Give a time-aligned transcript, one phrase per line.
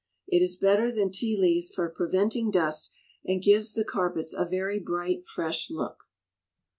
[0.27, 2.89] It is better than tea leaves for preventing dust,
[3.23, 6.05] and gives the carpets a very bright, fresh look.